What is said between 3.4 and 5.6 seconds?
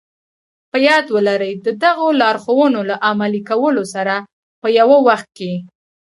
کولو سره په يوه وخت کې.